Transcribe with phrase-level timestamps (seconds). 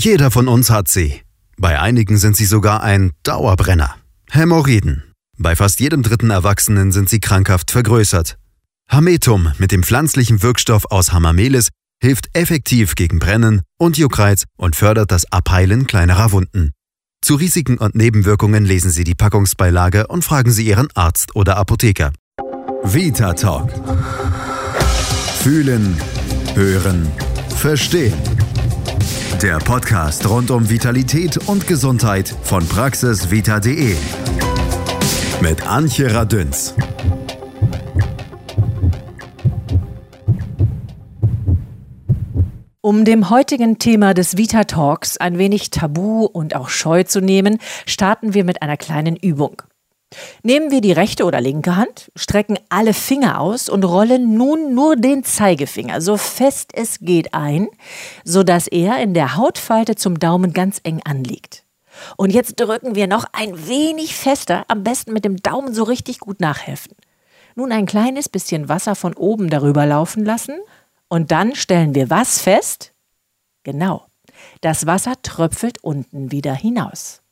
[0.00, 1.22] Jeder von uns hat sie.
[1.56, 3.96] Bei einigen sind sie sogar ein Dauerbrenner.
[4.30, 5.02] Hämorrhoiden.
[5.36, 8.38] Bei fast jedem dritten Erwachsenen sind sie krankhaft vergrößert.
[8.88, 15.10] Hametum mit dem pflanzlichen Wirkstoff aus Hamamelis hilft effektiv gegen Brennen und Juckreiz und fördert
[15.10, 16.70] das Abheilen kleinerer Wunden.
[17.20, 22.12] Zu Risiken und Nebenwirkungen lesen Sie die Packungsbeilage und fragen Sie Ihren Arzt oder Apotheker.
[22.84, 23.72] Vita Talk.
[25.42, 26.00] Fühlen,
[26.54, 27.10] hören,
[27.56, 28.14] verstehen.
[29.36, 33.94] Der Podcast rund um Vitalität und Gesundheit von praxisvita.de.
[35.40, 36.74] Mit Antje Radünz.
[42.80, 47.58] Um dem heutigen Thema des Vita Talks ein wenig Tabu und auch Scheu zu nehmen,
[47.86, 49.62] starten wir mit einer kleinen Übung.
[50.42, 54.96] Nehmen wir die rechte oder linke Hand, strecken alle Finger aus und rollen nun nur
[54.96, 57.68] den Zeigefinger so fest es geht ein,
[58.24, 61.64] sodass er in der Hautfalte zum Daumen ganz eng anliegt.
[62.16, 66.20] Und jetzt drücken wir noch ein wenig fester, am besten mit dem Daumen so richtig
[66.20, 66.94] gut nachhelfen.
[67.54, 70.54] Nun ein kleines bisschen Wasser von oben darüber laufen lassen
[71.08, 72.92] und dann stellen wir was fest?
[73.64, 74.06] Genau,
[74.60, 77.22] das Wasser tröpfelt unten wieder hinaus.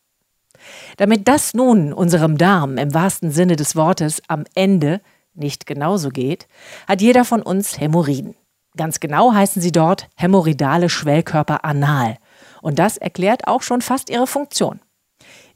[0.97, 5.01] Damit das nun unserem Darm im wahrsten Sinne des Wortes am Ende
[5.35, 6.47] nicht genauso geht,
[6.87, 8.35] hat jeder von uns Hämorrhoiden.
[8.77, 12.19] Ganz genau heißen sie dort hämorrhoidale Schwellkörper anal.
[12.61, 14.81] Und das erklärt auch schon fast ihre Funktion.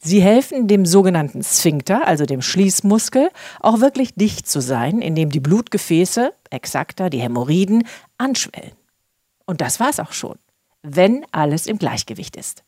[0.03, 3.29] Sie helfen dem sogenannten Sphinkter, also dem Schließmuskel,
[3.61, 8.73] auch wirklich dicht zu sein, indem die Blutgefäße, exakter die Hämorrhoiden, anschwellen.
[9.45, 10.39] Und das war's auch schon,
[10.83, 12.65] wenn alles im Gleichgewicht ist.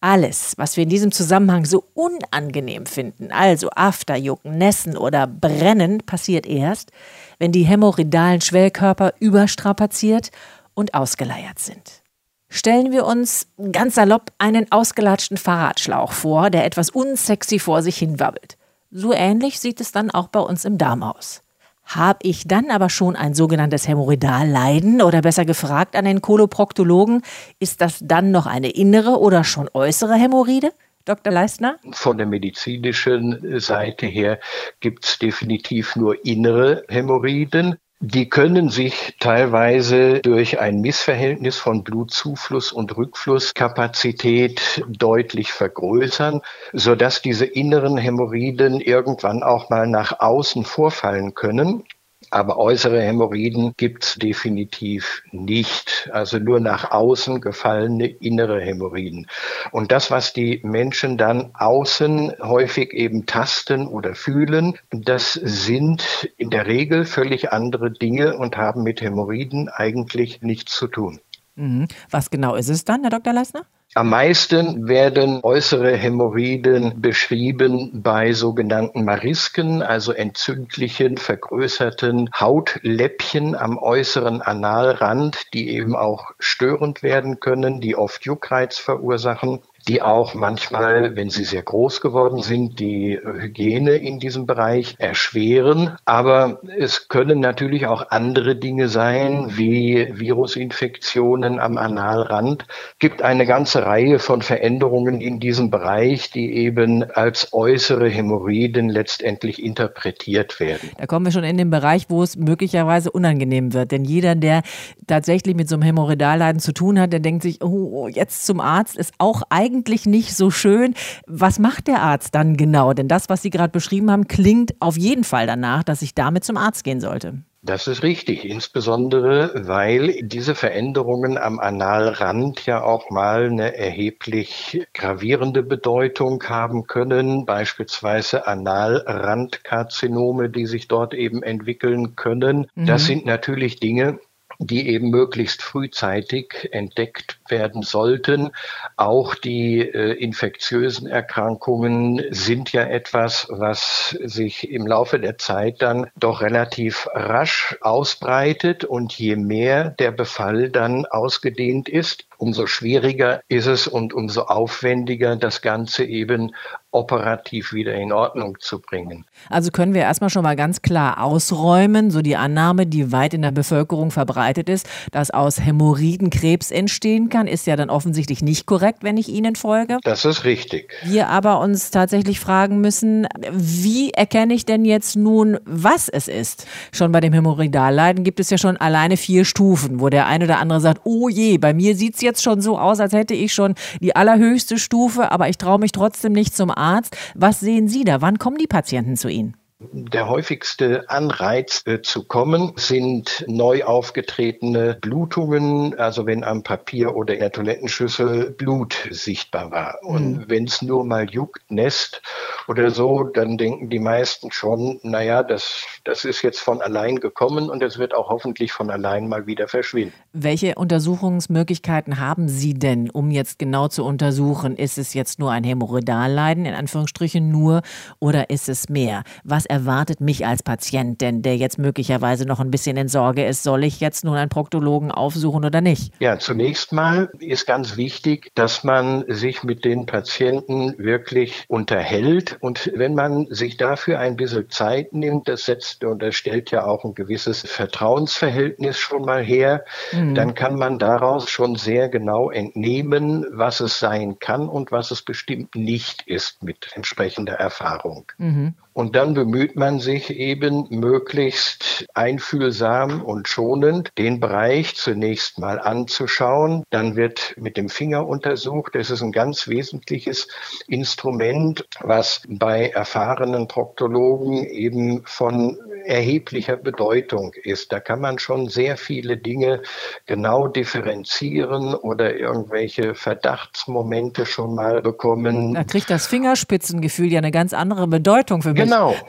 [0.00, 6.46] Alles, was wir in diesem Zusammenhang so unangenehm finden, also Afterjucken, Nässen oder Brennen, passiert
[6.46, 6.92] erst,
[7.38, 10.30] wenn die hämorrhoidalen Schwellkörper überstrapaziert
[10.74, 12.02] und ausgeleiert sind.
[12.48, 18.56] Stellen wir uns ganz salopp einen ausgelatschten Fahrradschlauch vor, der etwas unsexy vor sich hinwabbelt.
[18.90, 21.42] So ähnlich sieht es dann auch bei uns im Darm aus.
[21.86, 27.22] Habe ich dann aber schon ein sogenanntes Hämorrhoidalleiden oder besser gefragt an den Koloproktologen,
[27.60, 30.72] ist das dann noch eine innere oder schon äußere Hämorrhoide?
[31.04, 31.32] Dr.
[31.32, 31.76] Leistner?
[31.92, 34.40] Von der medizinischen Seite her
[34.80, 37.76] gibt es definitiv nur innere Hämorrhoiden.
[38.00, 46.42] Die können sich teilweise durch ein Missverhältnis von Blutzufluss und Rückflusskapazität deutlich vergrößern,
[46.74, 51.84] sodass diese inneren Hämorrhoiden irgendwann auch mal nach außen vorfallen können.
[52.30, 56.08] Aber äußere Hämorrhoiden gibt es definitiv nicht.
[56.12, 59.26] Also nur nach außen gefallene innere Hämorrhoiden.
[59.72, 66.50] Und das, was die Menschen dann außen häufig eben tasten oder fühlen, das sind in
[66.50, 71.20] der Regel völlig andere Dinge und haben mit Hämorrhoiden eigentlich nichts zu tun.
[71.56, 71.88] Mhm.
[72.10, 73.32] Was genau ist es dann, Herr Dr.
[73.32, 73.66] Leisner?
[73.94, 84.42] Am meisten werden äußere Hämorrhoiden beschrieben bei sogenannten Marisken, also entzündlichen, vergrößerten Hautläppchen am äußeren
[84.42, 91.30] Analrand, die eben auch störend werden können, die oft Juckreiz verursachen die auch manchmal, wenn
[91.30, 95.92] sie sehr groß geworden sind, die Hygiene in diesem Bereich erschweren.
[96.04, 102.66] Aber es können natürlich auch andere Dinge sein, wie Virusinfektionen am Analrand.
[102.68, 108.88] Es gibt eine ganze Reihe von Veränderungen in diesem Bereich, die eben als äußere Hämorrhoiden
[108.88, 110.90] letztendlich interpretiert werden.
[110.98, 113.92] Da kommen wir schon in den Bereich, wo es möglicherweise unangenehm wird.
[113.92, 114.62] Denn jeder, der
[115.06, 118.96] tatsächlich mit so einem Hämorrhoidalleiden zu tun hat, der denkt sich, oh, jetzt zum Arzt
[118.96, 120.94] ist auch eigentlich eigentlich nicht so schön.
[121.26, 122.94] Was macht der Arzt dann genau?
[122.94, 126.44] Denn das, was Sie gerade beschrieben haben, klingt auf jeden Fall danach, dass ich damit
[126.44, 127.42] zum Arzt gehen sollte.
[127.62, 135.64] Das ist richtig, insbesondere weil diese Veränderungen am Analrand ja auch mal eine erheblich gravierende
[135.64, 142.68] Bedeutung haben können, beispielsweise Analrandkarzinome, die sich dort eben entwickeln können.
[142.76, 142.86] Mhm.
[142.86, 144.20] Das sind natürlich Dinge,
[144.58, 148.50] die eben möglichst frühzeitig entdeckt werden sollten.
[148.96, 156.08] Auch die äh, infektiösen Erkrankungen sind ja etwas, was sich im Laufe der Zeit dann
[156.16, 163.66] doch relativ rasch ausbreitet und je mehr der Befall dann ausgedehnt ist, umso schwieriger ist
[163.66, 166.52] es und umso aufwendiger das Ganze eben
[166.90, 169.26] operativ wieder in Ordnung zu bringen.
[169.50, 173.42] Also können wir erstmal schon mal ganz klar ausräumen, so die Annahme, die weit in
[173.42, 178.42] der Bevölkerung verbreitet ist, dass aus Hämorrhoiden Krebs entstehen kann Politikern ist ja dann offensichtlich
[178.42, 179.98] nicht korrekt, wenn ich Ihnen folge.
[180.04, 180.92] Das ist richtig.
[181.04, 186.66] Wir aber uns tatsächlich fragen müssen, wie erkenne ich denn jetzt nun, was es ist?
[186.92, 190.58] Schon bei dem Hämorrhoidalleiden gibt es ja schon alleine vier Stufen, wo der eine oder
[190.58, 193.52] andere sagt, oh je, bei mir sieht es jetzt schon so aus, als hätte ich
[193.52, 197.16] schon die allerhöchste Stufe, aber ich traue mich trotzdem nicht zum Arzt.
[197.34, 198.22] Was sehen Sie da?
[198.22, 199.56] Wann kommen die Patienten zu Ihnen?
[199.78, 207.34] Der häufigste Anreiz äh, zu kommen sind neu aufgetretene Blutungen, also wenn am Papier oder
[207.34, 209.98] in der Toilettenschüssel Blut sichtbar war.
[210.02, 210.44] Und mhm.
[210.48, 212.22] wenn es nur mal juckt, nässt
[212.68, 217.68] oder so, dann denken die meisten schon, naja, das, das ist jetzt von allein gekommen
[217.68, 220.14] und es wird auch hoffentlich von allein mal wieder verschwinden.
[220.32, 225.64] Welche Untersuchungsmöglichkeiten haben Sie denn, um jetzt genau zu untersuchen, ist es jetzt nur ein
[225.64, 227.82] Hämorrhoidalleiden, in Anführungsstrichen nur,
[228.20, 229.22] oder ist es mehr?
[229.44, 233.62] Was erwartet mich als Patient denn, der jetzt möglicherweise noch ein bisschen in Sorge ist?
[233.62, 236.12] Soll ich jetzt nun einen Proktologen aufsuchen oder nicht?
[236.20, 242.56] Ja, zunächst mal ist ganz wichtig, dass man sich mit den Patienten wirklich unterhält.
[242.60, 246.84] Und wenn man sich dafür ein bisschen Zeit nimmt, das setzt und das stellt ja
[246.84, 250.34] auch ein gewisses Vertrauensverhältnis schon mal her, mhm.
[250.34, 255.22] dann kann man daraus schon sehr genau entnehmen, was es sein kann und was es
[255.22, 258.30] bestimmt nicht ist mit entsprechender Erfahrung.
[258.38, 258.74] Mhm.
[258.96, 266.82] Und dann bemüht man sich eben möglichst einfühlsam und schonend den Bereich zunächst mal anzuschauen.
[266.88, 268.94] Dann wird mit dem Finger untersucht.
[268.94, 270.48] Das ist ein ganz wesentliches
[270.88, 277.92] Instrument, was bei erfahrenen Proktologen eben von erheblicher Bedeutung ist.
[277.92, 279.82] Da kann man schon sehr viele Dinge
[280.26, 285.74] genau differenzieren oder irgendwelche Verdachtsmomente schon mal bekommen.
[285.74, 288.82] Da kriegt das Fingerspitzengefühl ja eine ganz andere Bedeutung für mich.
[288.82, 289.14] Genau.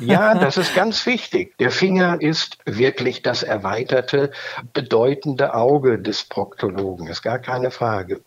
[0.00, 1.56] Ja, das ist ganz wichtig.
[1.58, 4.30] Der Finger ist wirklich das erweiterte,
[4.72, 8.20] bedeutende Auge des Proktologen, ist gar keine Frage.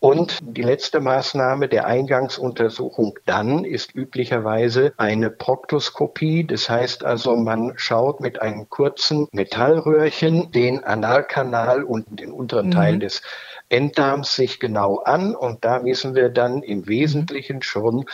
[0.00, 6.46] Und die letzte Maßnahme der Eingangsuntersuchung dann ist üblicherweise eine Proktoskopie.
[6.46, 12.72] Das heißt also, man schaut mit einem kurzen Metallröhrchen den Analkanal und den unteren mhm.
[12.72, 13.22] Teil des
[13.68, 18.04] Enddarms sich genau an und da wissen wir dann im Wesentlichen schon,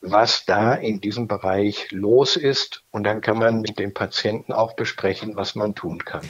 [0.00, 2.84] was da in diesem Bereich los ist.
[2.90, 6.22] Und dann kann man mit dem Patienten auch besprechen, was man tun kann.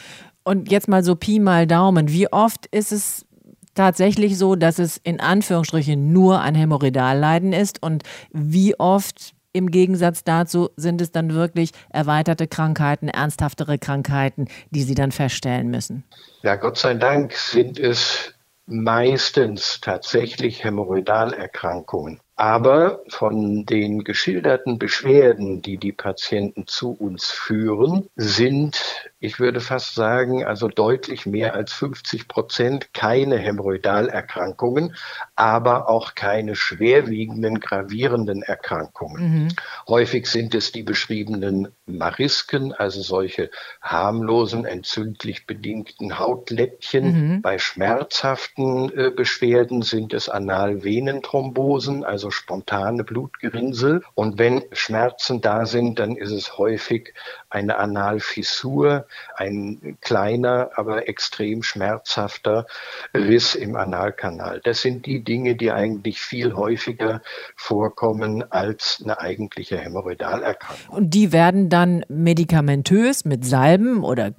[0.44, 2.08] Und jetzt mal so Pi mal Daumen.
[2.08, 3.26] Wie oft ist es
[3.75, 7.82] tatsächlich so, dass es in Anführungsstrichen nur ein Hämorrhoidalleiden ist?
[7.82, 8.02] Und
[8.32, 14.94] wie oft im Gegensatz dazu sind es dann wirklich erweiterte Krankheiten, ernsthaftere Krankheiten, die Sie
[14.94, 16.05] dann feststellen müssen?
[16.43, 18.35] Ja, Gott sei Dank sind es
[18.67, 22.20] meistens tatsächlich Hämorrhoidalerkrankungen.
[22.41, 29.95] Aber von den geschilderten Beschwerden, die die Patienten zu uns führen, sind ich würde fast
[29.95, 34.97] sagen, also deutlich mehr als 50 Prozent keine Hämorrhoidalerkrankungen,
[35.37, 39.45] aber auch keine schwerwiegenden, gravierenden Erkrankungen.
[39.45, 39.49] Mhm.
[39.87, 43.51] Häufig sind es die beschriebenen Marisken, also solche
[43.83, 47.35] harmlosen, entzündlich bedingten Hautläppchen.
[47.35, 47.43] Mhm.
[47.43, 54.03] Bei schmerzhaften äh, Beschwerden sind es Analvenenthrombosen, also spontane Blutgerinnsel.
[54.15, 57.15] Und wenn Schmerzen da sind, dann ist es häufig
[57.49, 62.67] eine Analfissur, ein kleiner, aber extrem schmerzhafter
[63.15, 64.61] Riss im Analkanal.
[64.65, 67.23] Das sind die Dinge, die eigentlich viel häufiger
[67.56, 70.97] vorkommen als eine eigentliche Hämorrhoidalerkrankung.
[70.97, 74.33] Und die werden dann medikamentös mit Salben oder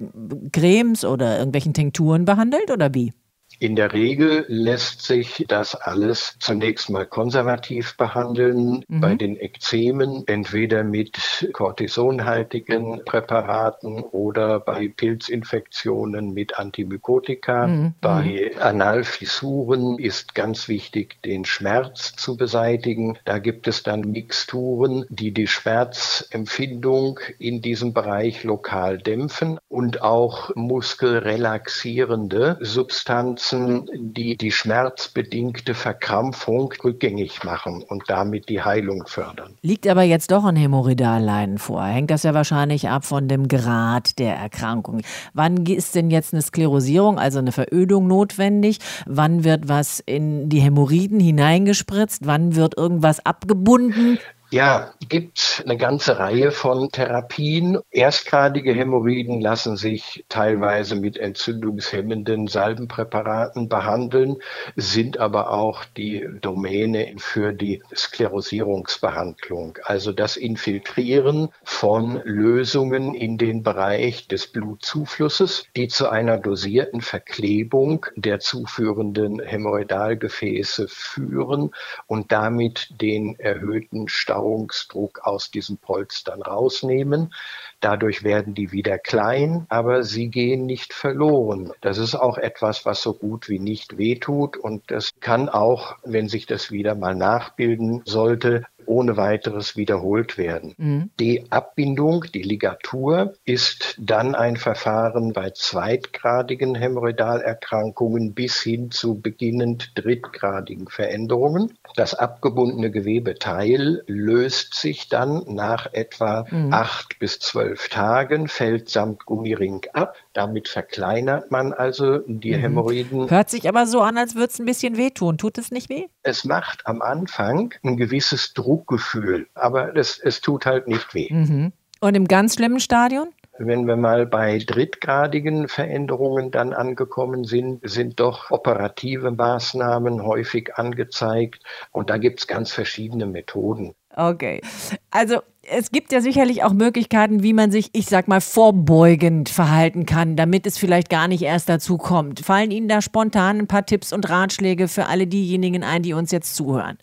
[0.52, 3.12] Cremes oder irgendwelchen Tinkturen behandelt oder wie?
[3.58, 8.84] In der Regel lässt sich das alles zunächst mal konservativ behandeln.
[8.88, 9.00] Mhm.
[9.00, 17.66] Bei den Ekzemen entweder mit kortisonhaltigen Präparaten oder bei Pilzinfektionen mit Antimykotika.
[17.66, 17.94] Mhm.
[18.00, 23.18] Bei Analfissuren ist ganz wichtig, den Schmerz zu beseitigen.
[23.24, 30.54] Da gibt es dann Mixturen, die die Schmerzempfindung in diesem Bereich lokal dämpfen und auch
[30.54, 39.56] muskelrelaxierende Substanzen die die schmerzbedingte Verkrampfung rückgängig machen und damit die Heilung fördern.
[39.62, 41.84] Liegt aber jetzt doch ein Hämorrhoidalleiden vor.
[41.84, 45.00] Hängt das ja wahrscheinlich ab von dem Grad der Erkrankung.
[45.32, 48.78] Wann ist denn jetzt eine Sklerosierung, also eine Verödung notwendig?
[49.06, 52.26] Wann wird was in die Hämorrhoiden hineingespritzt?
[52.26, 54.18] Wann wird irgendwas abgebunden?
[54.52, 57.78] Ja, gibt eine ganze Reihe von Therapien.
[57.90, 64.36] Erstgradige Hämorrhoiden lassen sich teilweise mit entzündungshemmenden Salbenpräparaten behandeln,
[64.76, 73.62] sind aber auch die Domäne für die Sklerosierungsbehandlung, also das Infiltrieren von Lösungen in den
[73.62, 81.70] Bereich des Blutzuflusses, die zu einer dosierten Verklebung der zuführenden Hämorrhoidalgefäße führen
[82.06, 84.08] und damit den erhöhten
[84.42, 87.32] Stauungsdruck aus diesen Polstern rausnehmen.
[87.80, 91.72] Dadurch werden die wieder klein, aber sie gehen nicht verloren.
[91.80, 96.28] Das ist auch etwas, was so gut wie nicht wehtut und das kann auch, wenn
[96.28, 100.74] sich das wieder mal nachbilden sollte, ohne weiteres wiederholt werden.
[100.76, 101.10] Mhm.
[101.18, 109.92] Die Abbindung, die Ligatur, ist dann ein Verfahren bei zweitgradigen Hämorrhoidalerkrankungen bis hin zu beginnend
[109.94, 111.78] drittgradigen Veränderungen.
[111.96, 116.72] Das abgebundene Gewebeteil löst sich dann nach etwa mhm.
[116.72, 120.16] acht bis zwölf Tagen, fällt samt Gummiring ab.
[120.32, 122.60] Damit verkleinert man also die mhm.
[122.60, 123.30] Hämorrhoiden.
[123.30, 125.38] Hört sich aber so an, als würde es ein bisschen wehtun.
[125.38, 126.06] Tut es nicht weh?
[126.22, 131.28] Es macht am Anfang ein gewisses Druckgefühl, aber es, es tut halt nicht weh.
[131.30, 131.72] Mhm.
[132.00, 133.28] Und im ganz schlimmen Stadion?
[133.58, 141.62] Wenn wir mal bei drittgradigen Veränderungen dann angekommen sind, sind doch operative Maßnahmen häufig angezeigt.
[141.92, 143.94] Und da gibt es ganz verschiedene Methoden.
[144.16, 144.62] Okay.
[145.10, 150.06] Also es gibt ja sicherlich auch Möglichkeiten, wie man sich, ich sag mal, vorbeugend verhalten
[150.06, 152.40] kann, damit es vielleicht gar nicht erst dazu kommt.
[152.40, 156.32] Fallen Ihnen da spontan ein paar Tipps und Ratschläge für alle diejenigen ein, die uns
[156.32, 156.96] jetzt zuhören?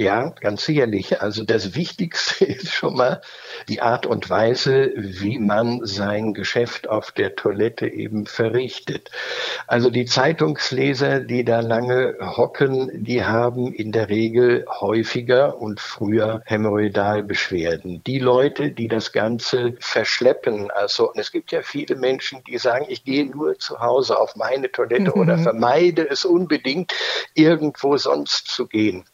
[0.00, 1.20] Ja, ganz sicherlich.
[1.20, 3.20] Also das Wichtigste ist schon mal
[3.68, 9.10] die Art und Weise, wie man sein Geschäft auf der Toilette eben verrichtet.
[9.66, 16.40] Also die Zeitungsleser, die da lange hocken, die haben in der Regel häufiger und früher
[16.46, 18.02] Hämorrhoidalbeschwerden.
[18.04, 23.04] Die Leute, die das Ganze verschleppen, also es gibt ja viele Menschen, die sagen, ich
[23.04, 25.20] gehe nur zu Hause auf meine Toilette mhm.
[25.20, 26.94] oder vermeide es unbedingt,
[27.34, 29.04] irgendwo sonst zu gehen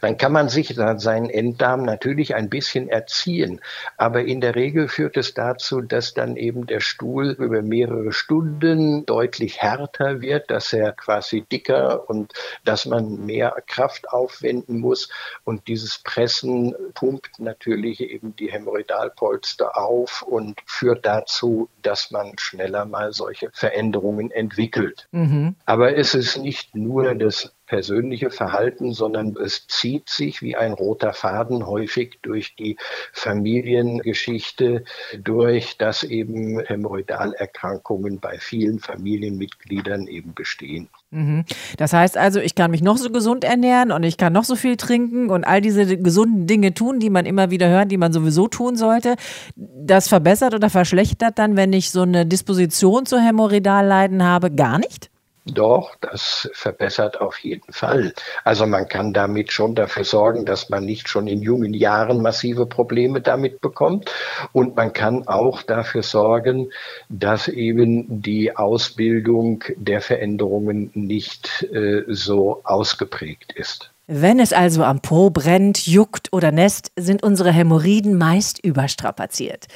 [0.00, 3.60] dann kann man sich seinen Enddarm natürlich ein bisschen erziehen.
[3.96, 9.06] Aber in der Regel führt es dazu, dass dann eben der Stuhl über mehrere Stunden
[9.06, 12.32] deutlich härter wird, dass er quasi dicker und
[12.64, 15.08] dass man mehr Kraft aufwenden muss.
[15.44, 22.84] Und dieses Pressen pumpt natürlich eben die Hämorrhoidalpolster auf und führt dazu, dass man schneller
[22.84, 25.08] mal solche Veränderungen entwickelt.
[25.12, 25.56] Mhm.
[25.64, 31.12] Aber es ist nicht nur das persönliche Verhalten, sondern es zieht sich wie ein roter
[31.12, 32.76] Faden häufig durch die
[33.12, 34.84] Familiengeschichte
[35.22, 40.88] durch, dass eben Hämorrhoidalerkrankungen bei vielen Familienmitgliedern eben bestehen.
[41.10, 41.44] Mhm.
[41.76, 44.56] Das heißt also, ich kann mich noch so gesund ernähren und ich kann noch so
[44.56, 48.12] viel trinken und all diese gesunden Dinge tun, die man immer wieder hört, die man
[48.12, 49.16] sowieso tun sollte.
[49.56, 55.10] Das verbessert oder verschlechtert dann, wenn ich so eine Disposition zu Hämorrhoidalleiden habe, gar nicht?
[55.46, 58.12] Doch, das verbessert auf jeden Fall.
[58.42, 62.66] Also man kann damit schon dafür sorgen, dass man nicht schon in jungen Jahren massive
[62.66, 64.10] Probleme damit bekommt.
[64.52, 66.70] Und man kann auch dafür sorgen,
[67.08, 73.90] dass eben die Ausbildung der Veränderungen nicht äh, so ausgeprägt ist.
[74.08, 79.66] Wenn es also am Po brennt, juckt oder nässt, sind unsere Hämorrhoiden meist überstrapaziert.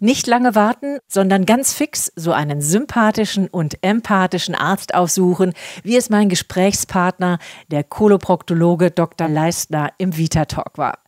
[0.00, 6.08] Nicht lange warten, sondern ganz fix so einen sympathischen und empathischen Arzt aufsuchen, wie es
[6.08, 7.38] mein Gesprächspartner,
[7.68, 9.28] der Koloproktologe Dr.
[9.28, 11.00] Leistner im Vita Talk war.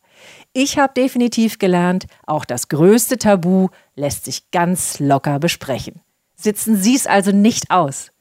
[0.51, 6.01] Ich habe definitiv gelernt, auch das größte Tabu lässt sich ganz locker besprechen.
[6.35, 8.11] Sitzen Sie es also nicht aus.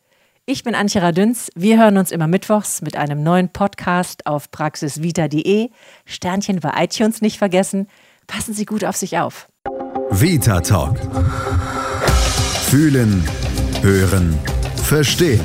[0.46, 1.50] Ich bin Antje Radünz.
[1.54, 5.70] Wir hören uns immer mittwochs mit einem neuen Podcast auf praxisvita.de.
[6.04, 7.88] Sternchen bei iTunes nicht vergessen.
[8.26, 9.48] Passen Sie gut auf sich auf.
[10.12, 10.98] Vita Talk.
[12.66, 13.22] Fühlen,
[13.80, 14.36] hören,
[14.82, 15.40] verstehen.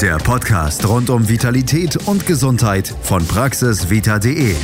[0.00, 4.54] Der Podcast rund um Vitalität und Gesundheit von praxisvita.de.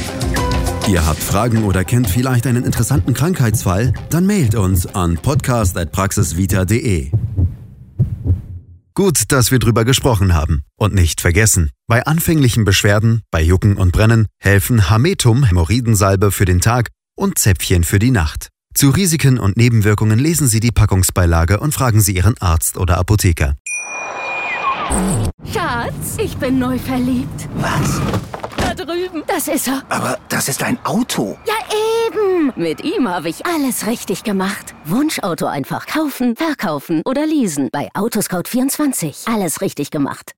[0.89, 3.93] Ihr habt Fragen oder kennt vielleicht einen interessanten Krankheitsfall?
[4.11, 7.11] Dann mailt uns an podcast.praxisvita.de.
[8.95, 10.63] Gut, dass wir drüber gesprochen haben.
[10.77, 16.61] Und nicht vergessen, bei anfänglichen Beschwerden, bei Jucken und Brennen helfen Hametum Hämorrhoidensalbe für den
[16.61, 18.49] Tag und Zäpfchen für die Nacht.
[18.79, 23.57] Zu Risiken und Nebenwirkungen lesen Sie die Packungsbeilage und fragen Sie Ihren Arzt oder Apotheker.
[25.53, 27.49] Schatz, ich bin neu verliebt.
[27.57, 28.01] Was?
[28.57, 29.25] Da drüben.
[29.27, 29.83] Das ist er.
[29.89, 31.37] Aber das ist ein Auto.
[31.45, 31.55] Ja,
[32.07, 32.53] eben.
[32.55, 34.77] Mit ihm habe ich alles richtig gemacht.
[34.85, 37.71] Wunschauto einfach kaufen, verkaufen oder leasen.
[37.73, 39.29] Bei Autoscout24.
[39.29, 40.35] Alles richtig gemacht.